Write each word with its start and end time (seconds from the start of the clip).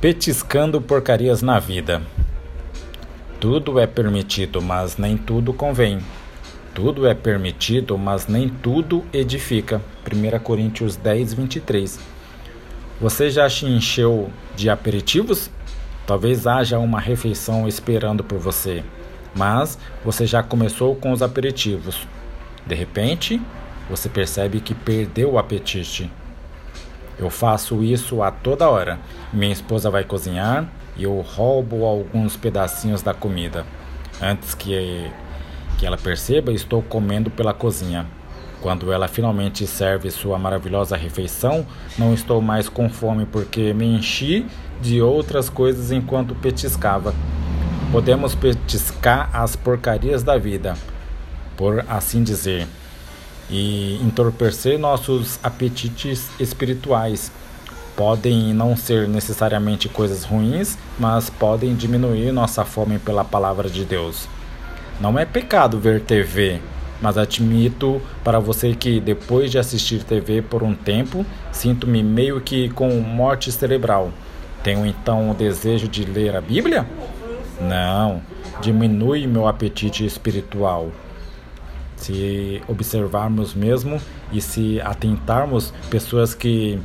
Petiscando 0.00 0.80
porcarias 0.80 1.42
na 1.42 1.58
vida. 1.58 2.00
Tudo 3.38 3.78
é 3.78 3.86
permitido, 3.86 4.62
mas 4.62 4.96
nem 4.96 5.14
tudo 5.14 5.52
convém. 5.52 5.98
Tudo 6.74 7.06
é 7.06 7.12
permitido, 7.12 7.98
mas 7.98 8.26
nem 8.26 8.48
tudo 8.48 9.04
edifica. 9.12 9.78
1 10.10 10.38
Coríntios 10.38 10.96
10, 10.96 11.34
23. 11.34 12.00
Você 12.98 13.28
já 13.28 13.46
se 13.50 13.66
encheu 13.66 14.30
de 14.56 14.70
aperitivos? 14.70 15.50
Talvez 16.06 16.46
haja 16.46 16.78
uma 16.78 16.98
refeição 16.98 17.68
esperando 17.68 18.24
por 18.24 18.38
você, 18.38 18.82
mas 19.36 19.78
você 20.02 20.24
já 20.24 20.42
começou 20.42 20.96
com 20.96 21.12
os 21.12 21.20
aperitivos. 21.20 22.08
De 22.66 22.74
repente, 22.74 23.38
você 23.90 24.08
percebe 24.08 24.60
que 24.60 24.74
perdeu 24.74 25.32
o 25.32 25.38
apetite. 25.38 26.10
Eu 27.20 27.28
faço 27.28 27.84
isso 27.84 28.22
a 28.22 28.30
toda 28.30 28.70
hora. 28.70 28.98
Minha 29.30 29.52
esposa 29.52 29.90
vai 29.90 30.04
cozinhar 30.04 30.66
e 30.96 31.04
eu 31.04 31.20
roubo 31.20 31.84
alguns 31.84 32.34
pedacinhos 32.34 33.02
da 33.02 33.12
comida. 33.12 33.66
Antes 34.22 34.54
que, 34.54 35.06
que 35.78 35.84
ela 35.84 35.98
perceba, 35.98 36.50
estou 36.50 36.80
comendo 36.80 37.30
pela 37.30 37.52
cozinha. 37.52 38.06
Quando 38.62 38.90
ela 38.90 39.06
finalmente 39.06 39.66
serve 39.66 40.10
sua 40.10 40.38
maravilhosa 40.38 40.96
refeição, 40.96 41.66
não 41.98 42.14
estou 42.14 42.40
mais 42.40 42.70
com 42.70 42.88
fome 42.88 43.26
porque 43.26 43.74
me 43.74 43.84
enchi 43.84 44.46
de 44.80 45.02
outras 45.02 45.50
coisas 45.50 45.92
enquanto 45.92 46.34
petiscava. 46.34 47.14
Podemos 47.92 48.34
petiscar 48.34 49.28
as 49.34 49.54
porcarias 49.54 50.22
da 50.22 50.38
vida, 50.38 50.74
por 51.54 51.84
assim 51.86 52.22
dizer 52.22 52.66
e 53.50 54.00
entorpecer 54.02 54.78
nossos 54.78 55.38
apetites 55.42 56.30
espirituais. 56.38 57.32
Podem 57.96 58.54
não 58.54 58.76
ser 58.76 59.08
necessariamente 59.08 59.88
coisas 59.88 60.24
ruins, 60.24 60.78
mas 60.98 61.28
podem 61.28 61.74
diminuir 61.74 62.32
nossa 62.32 62.64
fome 62.64 62.98
pela 62.98 63.24
palavra 63.24 63.68
de 63.68 63.84
Deus. 63.84 64.28
Não 65.00 65.18
é 65.18 65.24
pecado 65.24 65.78
ver 65.78 66.00
TV, 66.00 66.60
mas 67.02 67.18
admito 67.18 68.00
para 68.22 68.38
você 68.38 68.74
que 68.74 69.00
depois 69.00 69.50
de 69.50 69.58
assistir 69.58 70.04
TV 70.04 70.40
por 70.40 70.62
um 70.62 70.74
tempo, 70.74 71.26
sinto-me 71.50 72.02
meio 72.02 72.40
que 72.40 72.68
com 72.70 72.88
morte 73.00 73.50
cerebral. 73.50 74.12
Tenho 74.62 74.86
então 74.86 75.30
o 75.30 75.34
desejo 75.34 75.88
de 75.88 76.04
ler 76.04 76.36
a 76.36 76.40
Bíblia? 76.40 76.86
Não, 77.60 78.22
diminui 78.62 79.26
meu 79.26 79.46
apetite 79.48 80.04
espiritual 80.04 80.90
se 82.00 82.62
observarmos 82.68 83.54
mesmo 83.54 84.00
e 84.32 84.40
se 84.40 84.80
atentarmos 84.80 85.72
pessoas 85.90 86.34
que 86.34 86.78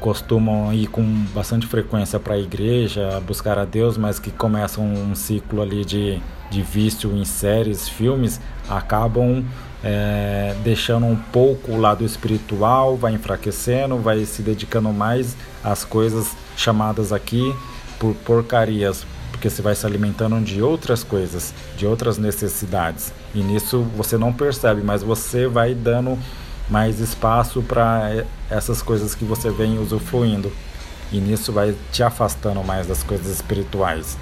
costumam 0.00 0.70
ir 0.72 0.86
com 0.88 1.02
bastante 1.34 1.66
frequência 1.66 2.20
para 2.20 2.34
a 2.34 2.38
igreja, 2.38 3.22
buscar 3.26 3.58
a 3.58 3.64
Deus, 3.64 3.96
mas 3.96 4.18
que 4.18 4.30
começam 4.30 4.84
um 4.84 5.14
ciclo 5.14 5.62
ali 5.62 5.82
de, 5.82 6.20
de 6.50 6.60
vício 6.60 7.10
em 7.16 7.24
séries, 7.24 7.88
filmes, 7.88 8.38
acabam 8.68 9.42
é, 9.82 10.54
deixando 10.62 11.06
um 11.06 11.16
pouco 11.16 11.72
o 11.72 11.80
lado 11.80 12.04
espiritual, 12.04 12.96
vai 12.96 13.14
enfraquecendo, 13.14 13.96
vai 13.96 14.24
se 14.26 14.42
dedicando 14.42 14.90
mais 14.92 15.36
às 15.62 15.84
coisas 15.84 16.36
chamadas 16.54 17.12
aqui 17.12 17.54
por 17.98 18.14
porcarias, 18.14 19.06
porque 19.44 19.54
você 19.54 19.60
vai 19.60 19.74
se 19.74 19.84
alimentando 19.84 20.40
de 20.40 20.62
outras 20.62 21.04
coisas, 21.04 21.52
de 21.76 21.86
outras 21.86 22.16
necessidades. 22.16 23.12
E 23.34 23.42
nisso 23.42 23.82
você 23.94 24.16
não 24.16 24.32
percebe, 24.32 24.80
mas 24.82 25.02
você 25.02 25.46
vai 25.46 25.74
dando 25.74 26.18
mais 26.70 26.98
espaço 26.98 27.60
para 27.60 28.24
essas 28.48 28.80
coisas 28.80 29.14
que 29.14 29.22
você 29.22 29.50
vem 29.50 29.78
usufruindo. 29.78 30.50
E 31.12 31.18
nisso 31.18 31.52
vai 31.52 31.74
te 31.92 32.02
afastando 32.02 32.64
mais 32.64 32.86
das 32.86 33.02
coisas 33.02 33.26
espirituais. 33.26 34.16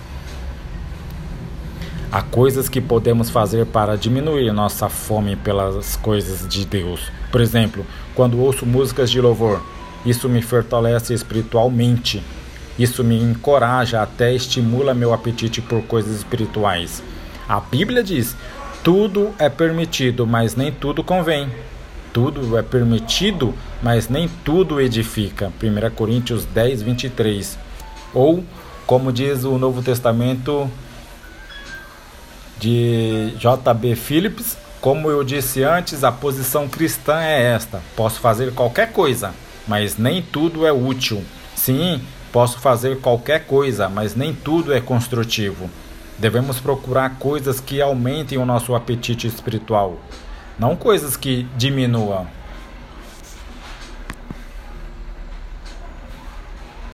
Há 2.11 2.23
coisas 2.23 2.69
que 2.69 2.81
podemos 2.81 3.31
fazer 3.31 3.65
para 3.67 3.97
diminuir 3.97 4.51
nossa 4.53 4.89
fome 4.89 5.37
pelas 5.37 5.95
coisas 5.95 6.49
de 6.49 6.67
Deus. 6.67 7.13
Por 7.31 7.41
exemplo, 7.41 7.87
quando 8.13 8.41
ouço 8.41 8.67
músicas 8.67 9.09
de 9.09 9.21
louvor, 9.21 9.63
isso 10.05 10.29
me 10.29 10.43
fortalece 10.43 11.15
espiritualmente 11.15 12.21
isso 12.79 13.05
me 13.05 13.21
encoraja, 13.21 14.03
até 14.03 14.35
estimula 14.35 14.95
meu 14.95 15.13
apetite 15.13 15.61
por 15.61 15.83
coisas 15.83 16.17
espirituais. 16.17 17.03
A 17.49 17.61
Bíblia 17.61 18.03
diz: 18.03 18.37
tudo 18.83 19.33
é 19.39 19.49
permitido, 19.49 20.27
mas 20.27 20.57
nem 20.57 20.73
tudo 20.73 21.05
convém. 21.05 21.49
Tudo 22.13 22.59
é 22.59 22.63
permitido, 22.63 23.55
mas 23.83 24.09
nem 24.09 24.29
tudo 24.45 24.81
edifica. 24.81 25.53
1 25.63 25.95
Coríntios 25.95 26.45
10, 26.45 26.83
23. 26.83 27.59
Ou, 28.13 28.45
como 28.87 29.13
diz 29.13 29.45
o 29.45 29.57
Novo 29.57 29.83
Testamento 29.83 30.71
de 32.59 33.33
J.B. 33.39 33.97
Phillips, 33.97 34.57
como 34.81 35.09
eu 35.09 35.23
disse 35.23 35.63
antes, 35.63 36.03
a 36.03 36.11
posição 36.11 36.69
cristã 36.69 37.21
é 37.21 37.55
esta: 37.55 37.81
posso 37.95 38.21
fazer 38.21 38.53
qualquer 38.53 38.93
coisa, 38.93 39.33
mas 39.67 39.97
nem 39.97 40.21
tudo 40.21 40.67
é 40.67 40.73
útil. 40.73 41.23
Sim, 41.55 42.01
Posso 42.33 42.59
fazer 42.59 42.99
qualquer 43.01 43.47
coisa, 43.47 43.89
mas 43.91 44.17
nem 44.17 44.33
tudo 44.33 44.73
é 44.73 44.81
construtivo. 44.81 45.69
Devemos 46.19 46.59
procurar 46.59 47.19
coisas 47.19 47.61
que 47.61 47.83
aumentem 47.83 48.39
o 48.39 48.47
nosso 48.47 48.75
apetite 48.75 49.27
espiritual, 49.27 49.99
não 50.59 50.75
coisas 50.75 51.17
que 51.17 51.47
diminuam. 51.57 52.27